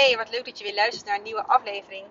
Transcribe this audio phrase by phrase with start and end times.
[0.00, 2.06] Hey, wat leuk dat je weer luistert naar een nieuwe aflevering.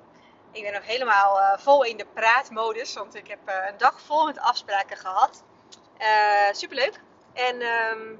[0.52, 4.02] Ik ben nog helemaal uh, vol in de praatmodus, want ik heb uh, een dag
[4.02, 5.44] vol met afspraken gehad.
[6.00, 7.00] Uh, superleuk.
[7.34, 8.20] En um,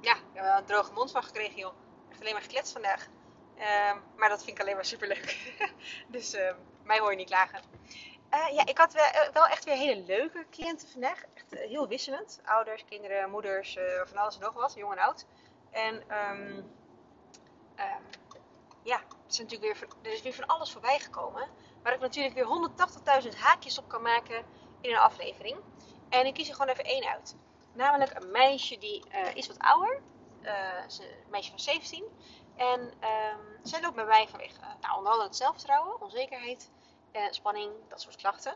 [0.00, 1.72] ja, ik heb een droge mond van gekregen, joh.
[2.10, 3.06] Echt alleen maar gekletst vandaag.
[3.56, 5.54] Um, maar dat vind ik alleen maar superleuk.
[6.14, 6.52] dus uh,
[6.82, 7.60] mij hoor je niet klagen.
[8.30, 11.22] Ja, ik had wel, wel, echt weer hele leuke cliënten vandaag.
[11.34, 12.40] Echt heel wisselend.
[12.44, 14.74] Ouders, kinderen, moeders, van alles en nog wat.
[14.74, 15.26] Jong en oud.
[15.70, 16.76] En um,
[18.88, 21.48] ja, er is natuurlijk weer, er is weer van alles voorbij gekomen.
[21.82, 22.70] Waar ik natuurlijk weer
[23.32, 24.44] 180.000 haakjes op kan maken
[24.80, 25.56] in een aflevering.
[26.08, 27.36] En ik kies er gewoon even één uit.
[27.72, 30.00] Namelijk een meisje die is wat ouder.
[30.86, 32.04] is een meisje van 17.
[32.56, 36.70] En um, zij loopt bij mij vanwege uh, nou, onder andere het zelfvertrouwen, onzekerheid,
[37.12, 38.54] uh, spanning, dat soort klachten.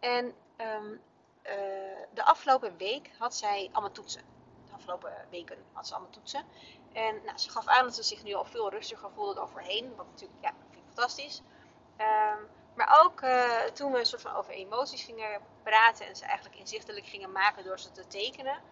[0.00, 0.96] En uh,
[2.14, 4.39] de afgelopen week had zij allemaal toetsen.
[4.80, 6.44] Afgelopen weken had ze allemaal toetsen.
[6.92, 9.96] En nou, ze gaf aan dat ze zich nu al veel rustiger voelde dan voorheen.
[9.96, 11.42] Wat natuurlijk, ja, vind fantastisch.
[11.98, 13.20] Um, maar ook
[13.74, 17.64] toen we een soort van over emoties gingen praten en ze eigenlijk inzichtelijk gingen maken
[17.64, 18.62] door ze te tekenen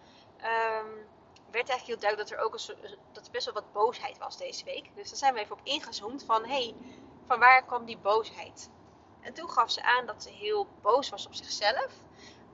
[1.51, 4.37] werd eigenlijk heel duidelijk dat er ook een dat er best wel wat boosheid was
[4.37, 4.89] deze week.
[4.95, 6.75] Dus daar zijn we even op ingezoomd van, hé, hey,
[7.27, 8.69] van waar kwam die boosheid?
[9.21, 11.93] En toen gaf ze aan dat ze heel boos was op zichzelf.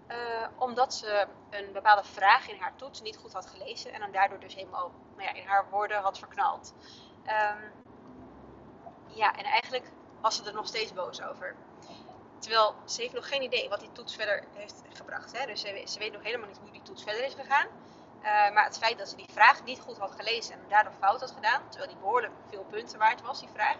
[0.07, 0.15] Uh,
[0.57, 3.93] omdat ze een bepaalde vraag in haar toets niet goed had gelezen.
[3.93, 6.73] En dan daardoor dus helemaal nou ja, in haar woorden had verknald.
[7.27, 7.71] Um,
[9.07, 11.55] ja, en eigenlijk was ze er nog steeds boos over.
[12.39, 15.37] Terwijl ze heeft nog geen idee wat die toets verder heeft gebracht.
[15.37, 15.45] Hè?
[15.45, 17.67] Dus ze, weet nog helemaal niet hoe die toets verder is gegaan.
[17.67, 21.19] Uh, maar het feit dat ze die vraag niet goed had gelezen en daardoor fout
[21.19, 23.75] had gedaan, terwijl die behoorlijk veel punten waard was, die vraag,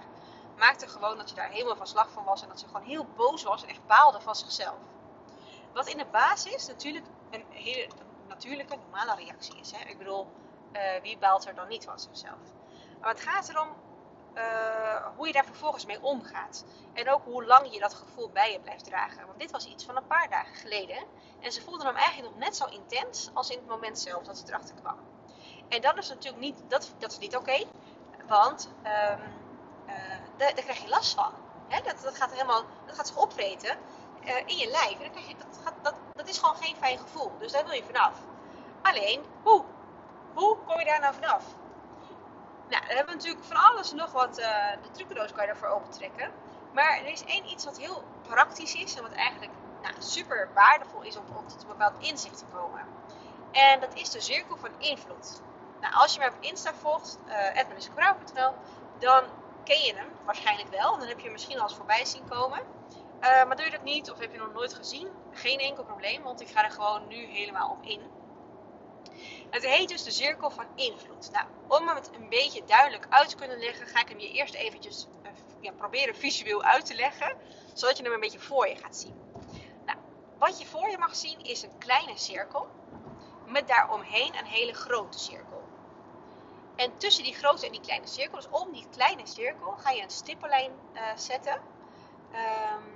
[0.58, 3.06] maakte gewoon dat ze daar helemaal van slag van was en dat ze gewoon heel
[3.16, 4.78] boos was en echt baalde van zichzelf.
[5.76, 7.88] Wat in de basis natuurlijk een hele
[8.28, 9.72] natuurlijke, normale reactie is.
[9.72, 9.90] Hè?
[9.90, 10.28] Ik bedoel,
[10.74, 12.40] uh, wie baalt er dan niet van zichzelf?
[13.02, 13.68] Maar het gaat erom
[14.34, 16.66] uh, hoe je daar vervolgens mee omgaat.
[16.94, 19.26] En ook hoe lang je dat gevoel bij je blijft dragen.
[19.26, 20.98] Want dit was iets van een paar dagen geleden.
[21.40, 24.38] En ze voelde hem eigenlijk nog net zo intens als in het moment zelf dat
[24.38, 24.98] ze erachter kwam.
[25.70, 27.64] En dat is natuurlijk niet, dat, dat is niet oké.
[28.28, 28.92] want uh,
[30.38, 31.34] daar, daar, krijg je last van.
[31.68, 31.82] Hè?
[31.82, 33.78] Dat, dat, gaat helemaal, dat gaat zich opvreten
[34.26, 34.92] uh, in je lijf.
[34.92, 37.32] En dan krijg je, dat, gaat, dat, dat is gewoon geen fijn gevoel.
[37.40, 38.14] Dus daar wil je vanaf.
[38.82, 39.64] Alleen, hoe?
[40.34, 41.44] Hoe kom je daar nou vanaf?
[42.70, 44.40] Nou, dan hebben we natuurlijk van alles nog wat.
[44.40, 44.46] Uh,
[44.82, 46.32] de trucendoos kan je daarvoor opentrekken.
[46.74, 51.02] Maar er is één iets wat heel praktisch is en wat eigenlijk nou, super waardevol
[51.02, 52.82] is om, om tot een bepaald inzicht te komen.
[53.52, 55.42] En dat is de cirkel van invloed.
[55.82, 58.46] Nou, als je mij op Insta volgt, uh,
[59.00, 59.24] dan
[59.64, 60.98] ken je hem waarschijnlijk wel.
[60.98, 62.60] Dan heb je hem misschien al eens voorbij zien komen.
[63.26, 65.10] Uh, maar doe je dat niet of heb je nog nooit gezien?
[65.32, 68.02] Geen enkel probleem, want ik ga er gewoon nu helemaal op in.
[69.50, 71.32] Het heet dus de cirkel van invloed.
[71.32, 74.54] Nou, om het een beetje duidelijk uit te kunnen leggen, ga ik hem je eerst
[74.54, 77.38] eventjes uh, ja, proberen visueel uit te leggen,
[77.74, 79.22] zodat je hem een beetje voor je gaat zien.
[79.86, 79.98] Nou,
[80.40, 82.68] wat je voor je mag zien is een kleine cirkel
[83.48, 85.64] met daaromheen een hele grote cirkel.
[86.76, 90.02] En tussen die grote en die kleine cirkel, dus om die kleine cirkel, ga je
[90.02, 91.62] een stippellijn uh, zetten.
[92.32, 92.95] Um,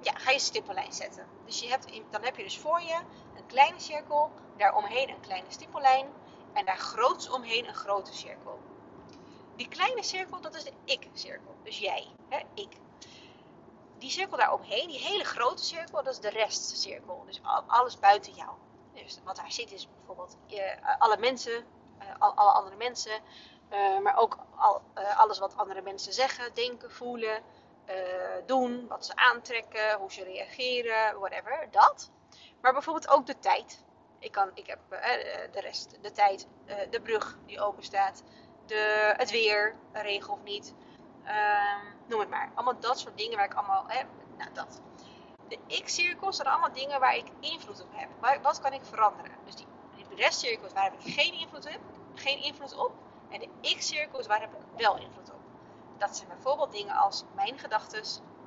[0.00, 1.26] ja, ga je stippellijn zetten.
[1.44, 3.00] Dus je hebt, dan heb je dus voor je
[3.36, 6.06] een kleine cirkel, daaromheen een kleine stippellijn
[6.52, 8.58] en daar groots omheen een grote cirkel.
[9.56, 11.54] Die kleine cirkel, dat is de ik-cirkel.
[11.62, 12.76] Dus jij, hè, ik.
[13.98, 17.24] Die cirkel daaromheen, die hele grote cirkel, dat is de restcirkel.
[17.26, 18.50] Dus alles buiten jou.
[18.94, 20.60] Dus wat daar zit is bijvoorbeeld uh,
[20.98, 21.64] alle mensen,
[22.02, 23.20] uh, alle andere mensen,
[23.72, 24.82] uh, maar ook al,
[25.16, 27.42] alles wat andere mensen zeggen, denken, voelen,
[28.46, 32.10] doen, wat ze aantrekken, hoe ze reageren, whatever, dat.
[32.60, 33.84] Maar bijvoorbeeld ook de tijd.
[34.18, 34.78] Ik, kan, ik heb
[35.52, 36.46] de rest, de tijd,
[36.90, 38.22] de brug die open staat,
[38.66, 40.74] de, het weer, regel of niet.
[41.24, 42.50] Uh, noem het maar.
[42.54, 43.86] Allemaal dat soort dingen waar ik allemaal.
[44.36, 44.80] Nou, dat.
[45.48, 48.42] De X-cirkels zijn allemaal dingen waar ik invloed op heb.
[48.42, 49.32] Wat kan ik veranderen?
[49.44, 49.66] Dus die,
[49.96, 51.80] die restcirkels waar heb ik geen invloed, op,
[52.14, 52.92] geen invloed op.
[53.30, 55.35] En de X-cirkels waar heb ik wel invloed op.
[55.98, 58.02] Dat zijn bijvoorbeeld dingen als mijn gedachten,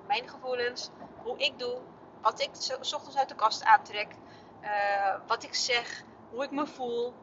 [0.08, 0.90] mijn gevoelens,
[1.24, 1.78] hoe ik doe,
[2.22, 2.50] wat ik
[2.80, 4.16] s ochtends uit de kast aantrek,
[4.62, 7.14] uh, wat ik zeg, hoe ik me voel.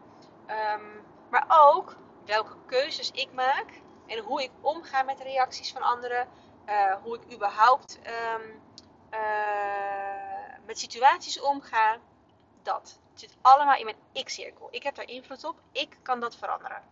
[0.47, 5.83] Um, maar ook welke keuzes ik maak en hoe ik omga met de reacties van
[5.83, 6.29] anderen.
[6.69, 8.63] Uh, hoe ik überhaupt um,
[9.11, 11.99] uh, met situaties omga.
[12.63, 12.99] Dat.
[13.15, 14.69] Zit allemaal in mijn ik-cirkel.
[14.71, 15.61] Ik heb daar invloed op.
[15.73, 16.83] Ik kan dat veranderen.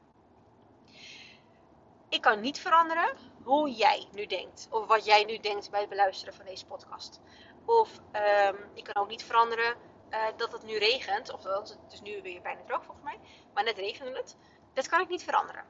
[2.14, 4.68] Ik kan niet veranderen hoe jij nu denkt.
[4.70, 7.20] Of wat jij nu denkt bij het beluisteren van deze podcast.
[7.64, 8.00] Of
[8.48, 9.76] um, ik kan ook niet veranderen
[10.10, 11.32] uh, dat het nu regent.
[11.32, 13.18] Of het is nu weer bijna droog volgens mij.
[13.54, 14.36] Maar net regende het.
[14.72, 15.64] Dat kan ik niet veranderen.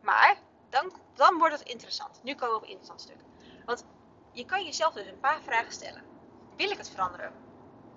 [0.00, 0.36] Maar
[0.68, 2.20] dan, dan wordt het interessant.
[2.22, 3.20] Nu komen we op een interessant stuk.
[3.64, 3.84] Want
[4.32, 6.02] je kan jezelf dus een paar vragen stellen.
[6.56, 7.32] Wil ik het veranderen?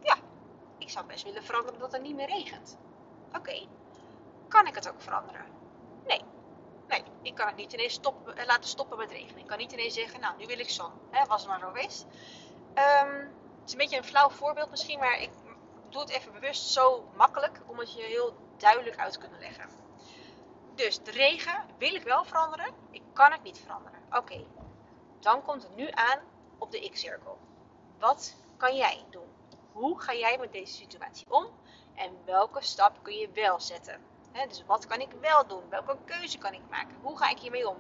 [0.02, 0.18] Ja,
[0.78, 2.78] ik zou best willen veranderen dat het niet meer regent.
[3.38, 3.68] Oké,
[4.48, 5.46] kan ik het ook veranderen?
[6.06, 6.38] Nee.
[6.90, 9.38] Nee, ik kan het niet ineens stoppen, eh, laten stoppen met regenen.
[9.38, 10.92] Ik kan niet ineens zeggen, nou, nu wil ik zon.
[11.12, 12.06] Hè, was het maar zo geweest.
[12.74, 15.30] Ehm, het is een beetje een flauw voorbeeld misschien, maar ik
[15.90, 19.70] doe het even bewust zo makkelijk om het je heel duidelijk uit te kunnen leggen.
[20.76, 24.00] Dus de regen wil ik wel veranderen, ik kan het niet veranderen.
[24.12, 24.46] Oké,
[25.20, 26.20] dan komt het nu aan
[26.58, 27.38] op de X-cirkel.
[28.00, 29.28] Wat kan jij doen?
[29.72, 31.46] Hoe ga jij met deze situatie om?
[31.96, 34.09] En welke stap kun je wel zetten?
[34.48, 35.64] Dus wat kan ik wel doen?
[35.70, 36.96] Welke keuze kan ik maken?
[37.02, 37.78] Hoe ga ik hiermee om?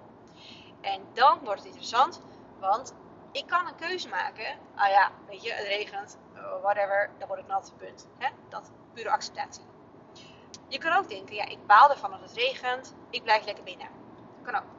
[0.81, 2.21] En dan wordt het interessant,
[2.59, 2.93] want
[3.31, 4.57] ik kan een keuze maken.
[4.75, 8.07] Ah ja, weet je, het regent, uh, whatever, dan word ik nat, punt.
[8.49, 9.63] Dat, pure acceptatie.
[10.67, 13.87] Je kan ook denken, ja, ik baal ervan dat het regent, ik blijf lekker binnen.
[14.43, 14.77] Kan ook.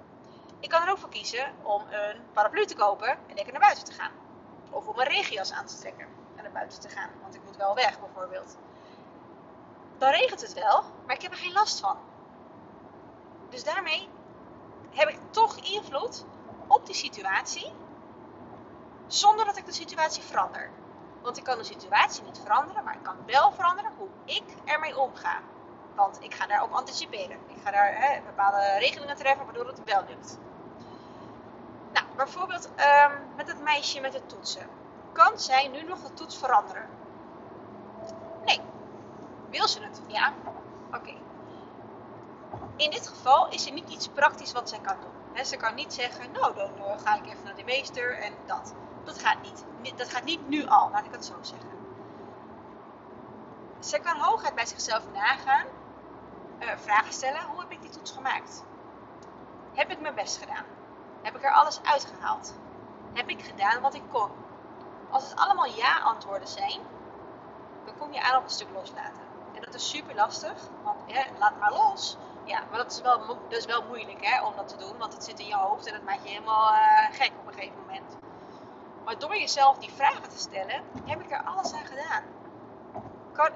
[0.61, 3.85] Ik kan er ook voor kiezen om een paraplu te kopen en lekker naar buiten
[3.85, 4.13] te gaan.
[4.71, 6.07] Of om een regenjas aan te trekken
[6.37, 8.57] en naar buiten te gaan, want ik moet wel weg bijvoorbeeld.
[10.01, 11.97] Dan regent het wel, maar ik heb er geen last van.
[13.49, 14.09] Dus daarmee
[14.91, 16.25] heb ik toch invloed
[16.67, 17.73] op die situatie,
[19.07, 20.71] zonder dat ik de situatie verander.
[21.23, 24.99] Want ik kan de situatie niet veranderen, maar ik kan wel veranderen hoe ik ermee
[24.99, 25.39] omga.
[25.95, 27.39] Want ik ga daarop anticiperen.
[27.47, 30.39] Ik ga daar hè, bepaalde regelingen treffen waardoor het wel lukt.
[31.93, 34.69] Nou, bijvoorbeeld um, met het meisje met de toetsen.
[35.13, 36.89] Kan zij nu nog de toets veranderen?
[38.45, 38.61] Nee.
[39.51, 40.01] Wil ze het?
[40.07, 40.33] Ja.
[40.93, 41.15] Oké.
[42.77, 45.45] In dit geval is er niet iets praktisch wat zij kan doen.
[45.45, 48.75] ze kan niet zeggen, nou dan uh, ga ik even naar de meester en dat.
[49.05, 49.65] Dat gaat niet.
[49.97, 51.69] Dat gaat niet nu al, laat ik het zo zeggen.
[53.79, 55.67] Ze kan hooguit bij zichzelf nagaan,
[56.59, 58.65] uh, vragen stellen, hoe heb ik die toets gemaakt?
[59.73, 60.65] Heb ik mijn best gedaan?
[61.23, 62.55] Heb ik er alles uitgehaald?
[63.13, 64.31] Heb ik gedaan wat ik kon?
[65.11, 66.81] Als het allemaal ja-antwoorden zijn,
[67.85, 69.30] dan kom je aan op een stuk loslaten.
[69.61, 72.17] Dat is super lastig, want ja, laat maar los.
[72.45, 75.13] Ja, maar dat is wel, dat is wel moeilijk hè, om dat te doen, want
[75.13, 77.81] het zit in je hoofd en dat maakt je helemaal uh, gek op een gegeven
[77.87, 78.17] moment.
[79.05, 82.23] Maar door jezelf die vragen te stellen, heb ik er alles aan gedaan.
[83.33, 83.51] Kan,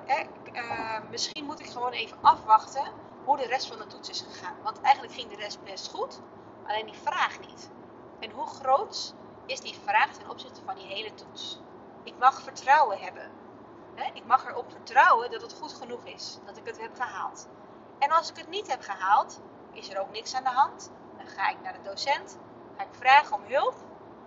[0.53, 2.93] uh, misschien moet ik gewoon even afwachten
[3.25, 4.57] hoe de rest van de toets is gegaan.
[4.63, 6.21] Want eigenlijk ging de rest best goed,
[6.67, 7.71] alleen die vraag niet.
[8.21, 9.15] En hoe groot
[9.47, 11.61] is die vraag ten opzichte van die hele toets?
[12.03, 13.31] Ik mag vertrouwen hebben.
[13.95, 17.49] Ik mag erop vertrouwen dat het goed genoeg is, dat ik het heb gehaald.
[17.99, 19.41] En als ik het niet heb gehaald,
[19.73, 20.91] is er ook niks aan de hand.
[21.17, 22.39] Dan ga ik naar de docent,
[22.77, 23.75] ga ik vragen om hulp,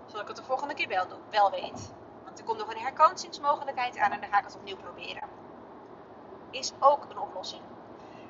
[0.06, 1.92] zodat ik het de volgende keer wel, wel weet.
[2.24, 5.30] Want er komt nog een herkansingsmogelijkheid aan en dan ga ik het opnieuw proberen.
[6.52, 7.62] Is ook een oplossing.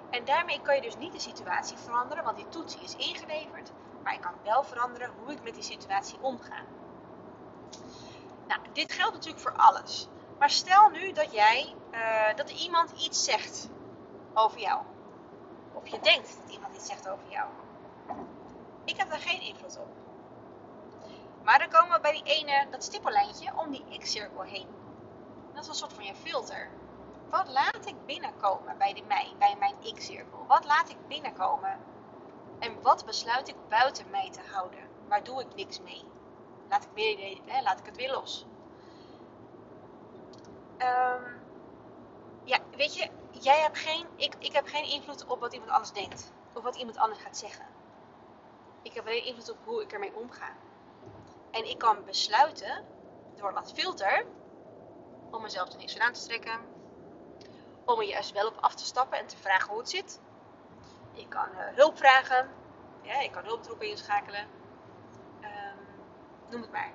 [0.09, 3.71] En daarmee kan je dus niet de situatie veranderen, want die toets is ingeleverd.
[4.03, 6.61] Maar ik kan wel veranderen hoe ik met die situatie omga.
[8.47, 10.07] Nou, dit geldt natuurlijk voor alles.
[10.39, 13.69] Maar stel nu dat jij, uh, dat iemand iets zegt
[14.33, 14.81] over jou.
[15.73, 17.49] Of je denkt dat iemand iets zegt over jou.
[18.85, 19.87] Ik heb daar geen invloed op.
[21.43, 24.67] Maar dan komen we bij die ene, dat stippellijntje om die x-cirkel heen.
[25.53, 26.69] Dat is een soort van je filter.
[27.29, 29.03] Wat laat ik binnenkomen bij, de
[29.37, 30.45] bij mijn x-cirkel?
[30.47, 31.79] Wat laat ik binnenkomen?
[32.59, 34.79] En wat besluit ik buiten mij te houden?
[35.07, 36.03] Waar doe ik niks mee?
[36.69, 38.45] Laat ik, laat ik het weer los.
[40.77, 41.41] Um,
[42.43, 45.91] ja, weet je, jij hebt geen, ik, ik heb geen invloed op wat iemand anders
[45.91, 46.31] denkt.
[46.53, 47.65] Of wat iemand anders gaat zeggen.
[48.81, 50.55] Ik heb alleen invloed op hoe ik ermee omga.
[51.51, 52.85] En ik kan besluiten,
[53.35, 54.25] door dat filter,
[55.31, 56.59] om mezelf er niks van aan te trekken.
[57.85, 60.21] Om er juist wel op af te stappen en te vragen hoe het zit.
[61.13, 62.49] Ik kan uh, hulp vragen.
[63.01, 64.47] Ja, ik kan hulptroepen inschakelen.
[65.41, 65.79] Um,
[66.49, 66.91] noem het maar.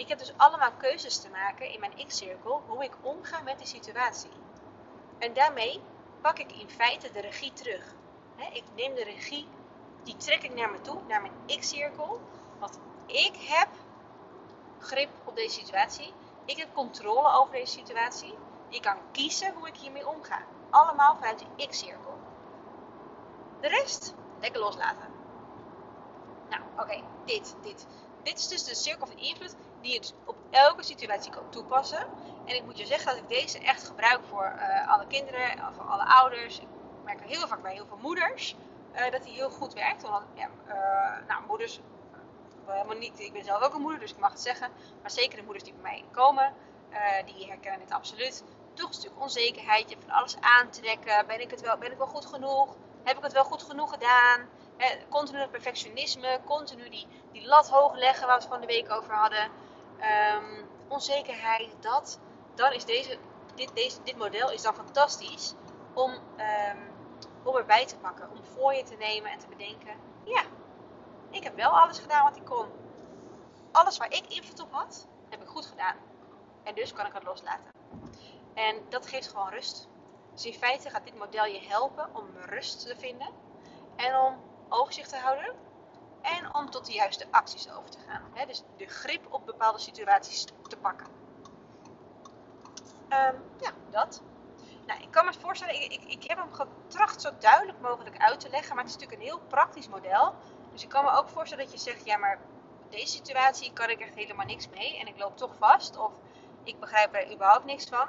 [0.00, 3.66] Ik heb dus allemaal keuzes te maken in mijn X-cirkel hoe ik omga met die
[3.66, 4.30] situatie.
[5.18, 5.80] En daarmee
[6.20, 7.94] pak ik in feite de regie terug.
[8.52, 9.48] ik neem de regie,
[10.02, 12.20] die trek ik naar me toe, naar mijn X-cirkel.
[12.58, 13.68] Want ik heb
[14.78, 16.12] grip op deze situatie.
[16.44, 18.34] Ik heb controle over deze situatie.
[18.68, 20.42] Ik kan kiezen hoe ik hiermee omga.
[20.70, 22.18] Allemaal vanuit de X-cirkel.
[23.60, 25.08] De rest lekker loslaten.
[26.48, 27.86] Nou, oké, dit, dit.
[28.22, 32.06] Dit is dus de cirkel van invloed die je dus op elke situatie kan toepassen.
[32.44, 35.84] En ik moet je zeggen dat ik deze echt gebruik voor uh, alle kinderen, voor
[35.84, 36.58] alle ouders.
[36.58, 36.66] Ik
[37.04, 38.56] merk heel vaak bij heel veel moeders
[38.94, 40.02] uh, dat die heel goed werkt.
[40.02, 40.48] Want ja,
[41.28, 41.80] nou, moeders,
[42.66, 44.70] helemaal niet, ik ben zelf ook een moeder, dus ik mag het zeggen.
[45.02, 46.54] Maar zeker de moeders die bij mij komen,
[47.24, 48.44] die herkennen dit absoluut.
[48.74, 51.26] Toch een stuk onzekerheid, je van alles aantrekken.
[51.26, 52.76] Ben ik, het wel, ben ik wel goed genoeg?
[53.02, 54.48] Heb ik het wel goed genoeg gedaan?
[55.08, 58.90] continu het perfectionisme, continu die, die lat hoog leggen waar we het van de week
[58.90, 59.50] over hadden.
[60.00, 62.20] Ehm, onzekerheid, dat.
[62.54, 63.18] Dan is deze,
[63.54, 65.54] dit, deze, dit model is dan fantastisch
[65.94, 66.90] om, um,
[67.42, 68.30] om erbij te pakken.
[68.30, 69.94] Om voor je te nemen en te bedenken.
[70.24, 70.42] Ja,
[71.30, 72.66] ik heb wel alles gedaan wat ik kon.
[73.72, 75.96] Alles waar ik invloed op had, heb ik goed gedaan.
[76.62, 77.70] En dus kan ik het loslaten.
[78.54, 79.88] En dat geeft gewoon rust.
[80.32, 83.28] Dus in feite gaat dit model je helpen om rust te vinden
[83.96, 84.36] en om
[84.68, 85.54] overzicht te houden
[86.22, 88.46] en om tot de juiste acties over te gaan.
[88.46, 91.06] dus de grip op bepaalde situaties te pakken.
[93.08, 94.22] Ehm, ja, dat.
[94.86, 98.40] Nou, ik kan me voorstellen, ik, ik, ik heb hem getracht zo duidelijk mogelijk uit
[98.40, 100.34] te leggen, maar het is natuurlijk een heel praktisch model.
[100.72, 102.38] Dus ik kan me ook voorstellen dat je zegt, ja, maar
[102.90, 106.12] deze situatie kan ik echt helemaal niks mee en ik loop toch vast of
[106.64, 108.08] ik begrijp er überhaupt niks van.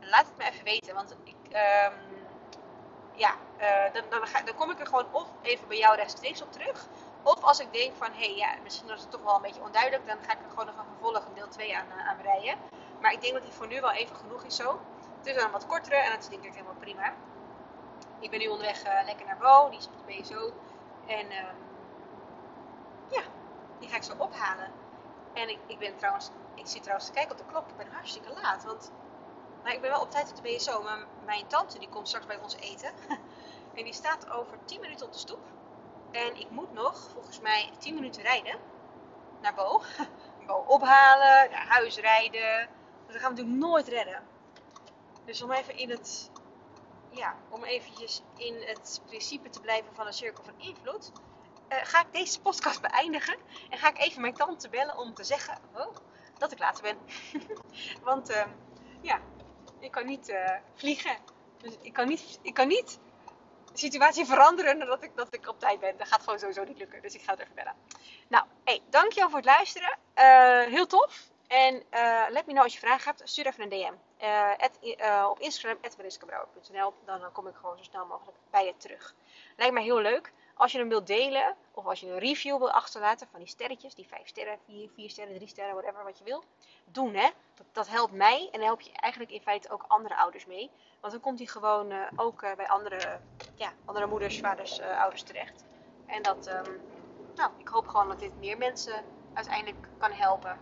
[0.00, 2.18] Laat het me even weten, want ik, um,
[3.14, 6.42] ja, uh, dan, dan, ga, dan, kom ik er gewoon of even bij jou rechtstreeks
[6.42, 6.86] op terug.
[7.34, 9.62] Of als ik denk van, hé, hey, ja, misschien is het toch wel een beetje
[9.62, 12.58] onduidelijk, dan ga ik er gewoon nog een vervolg deel 2 aan, uh, aan rijden.
[13.00, 14.80] Maar ik denk dat het voor nu wel even genoeg is zo.
[15.18, 17.14] Het is dan een wat kortere en dat is denk ik helemaal prima.
[18.20, 20.52] Ik ben nu onderweg uh, lekker naar Bo, die is op de BSO.
[21.06, 21.56] En um,
[23.08, 23.22] ja,
[23.78, 24.72] die ga ik zo ophalen.
[25.32, 27.92] En ik, ik ben trouwens, ik zit trouwens te kijken op de klok, ik ben
[27.92, 28.64] hartstikke laat.
[28.64, 28.92] Want
[29.62, 32.26] nou, ik ben wel op tijd op de BSO, maar mijn tante die komt straks
[32.26, 32.92] bij ons eten.
[33.76, 35.57] en die staat over 10 minuten op de stoep.
[36.10, 38.58] En ik moet nog, volgens mij, 10 minuten rijden
[39.40, 39.82] naar Bo.
[40.46, 42.68] Bo ophalen, naar huis rijden.
[43.06, 44.22] Dat gaan we natuurlijk nooit redden.
[45.24, 46.30] Dus om even in het,
[47.10, 51.12] ja, om eventjes in het principe te blijven van een cirkel van invloed,
[51.68, 53.36] uh, ga ik deze podcast beëindigen.
[53.70, 55.96] En ga ik even mijn tante bellen om te zeggen oh,
[56.38, 56.98] dat ik later ben.
[58.02, 58.44] Want uh,
[59.00, 59.20] ja,
[59.78, 61.16] ik kan niet uh, vliegen.
[61.58, 62.98] Dus ik kan niet, ik kan niet
[63.78, 65.96] situatie veranderen nadat ik, dat ik op tijd ben.
[65.96, 67.02] Dat gaat gewoon sowieso niet lukken.
[67.02, 67.74] Dus ik ga het even bellen.
[68.28, 69.98] Nou, hey, dankjewel voor het luisteren.
[70.70, 71.30] heel tof.
[71.48, 73.28] En uh, let me know als je vragen hebt.
[73.28, 73.92] Stuur even een DM.
[74.56, 76.94] At, uh, op Instagram, mariskebrouwer.nl.
[77.04, 79.14] Dan kom ik gewoon zo snel mogelijk bij je terug.
[79.56, 80.32] Lijkt mij heel leuk.
[80.58, 83.94] Als je hem wilt delen, of als je een review wilt achterlaten van die sterretjes,
[83.94, 86.44] die 5 sterren, 4, 4 sterren, 3 sterren, whatever wat je wil,
[86.84, 87.28] doen hè.
[87.54, 90.70] Dat, dat helpt mij en help je eigenlijk in feite ook andere ouders mee.
[91.00, 93.20] Want dan komt hij gewoon uh, ook uh, bij andere,
[93.54, 95.64] ja, andere moeders, vaders, uh, ouders terecht.
[96.06, 96.80] En dat, um,
[97.34, 100.58] nou, ik hoop gewoon dat dit meer mensen uiteindelijk kan helpen.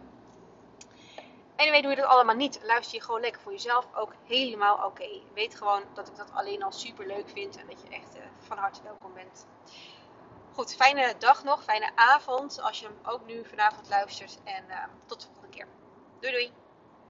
[1.57, 2.61] Weet doe je dat allemaal niet.
[2.63, 3.87] Luister je gewoon lekker voor jezelf.
[3.95, 5.09] Ook helemaal oké.
[5.35, 7.57] Weet gewoon dat ik dat alleen al super leuk vind.
[7.57, 9.47] En dat je echt uh, van harte welkom bent.
[10.53, 11.65] Goed, fijne dag nog.
[11.65, 12.61] Fijne avond.
[12.61, 14.39] Als je hem ook nu vanavond luistert.
[14.45, 15.67] En uh, tot de volgende keer.
[16.21, 16.66] Doei doei.